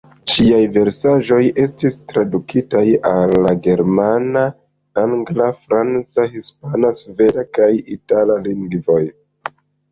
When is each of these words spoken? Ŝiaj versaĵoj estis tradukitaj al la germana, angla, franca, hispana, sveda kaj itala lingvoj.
Ŝiaj 0.33 0.59
versaĵoj 0.75 1.41
estis 1.63 1.97
tradukitaj 2.11 2.81
al 3.11 3.35
la 3.47 3.53
germana, 3.69 4.47
angla, 5.03 5.51
franca, 5.61 6.27
hispana, 6.35 6.95
sveda 7.05 7.47
kaj 7.61 7.71
itala 8.01 8.43
lingvoj. 8.51 9.03